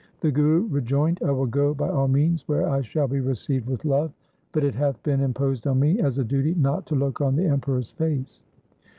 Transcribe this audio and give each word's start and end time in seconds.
The 0.21 0.31
Guru 0.31 0.61
rejoined,' 0.67 1.19
I 1.27 1.29
will 1.29 1.45
go 1.45 1.75
by 1.75 1.87
all 1.87 2.07
means 2.07 2.47
where 2.47 2.67
I 2.67 2.81
shall 2.81 3.07
be 3.07 3.19
received 3.19 3.67
with 3.67 3.85
love, 3.85 4.11
but 4.51 4.63
it 4.63 4.73
hath 4.73 5.03
been 5.03 5.21
imposed 5.21 5.67
on 5.67 5.79
me 5.79 5.99
as 5.99 6.17
a 6.17 6.23
duty 6.23 6.55
not 6.55 6.87
to 6.87 6.95
look 6.95 7.21
on 7.21 7.35
the 7.35 7.45
Emperor's 7.45 7.91
face. 7.91 8.41